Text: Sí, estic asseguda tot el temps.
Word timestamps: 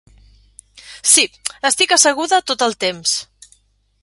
Sí, 1.11 1.25
estic 1.71 1.95
asseguda 1.99 2.43
tot 2.53 2.67
el 2.71 2.77
temps. 2.87 3.15